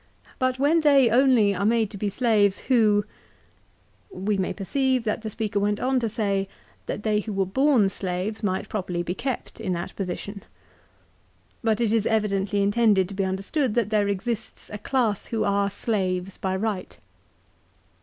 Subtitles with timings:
[0.39, 3.05] But when they only are made to be slaves who."
[4.11, 6.49] We may perceive that the speaker went on to say
[6.87, 10.41] that they who were born slaves might properly be kept in that position.
[11.63, 15.69] But it is evidently intended to be understood that there exists a class who are
[15.69, 16.97] slaves by right.